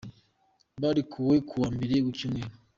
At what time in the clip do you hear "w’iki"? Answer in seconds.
1.95-2.17